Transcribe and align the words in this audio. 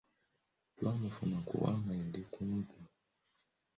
Twamufuna 0.75 1.37
kubanga 1.47 1.91
yali 2.01 2.21
kumpi. 2.33 2.77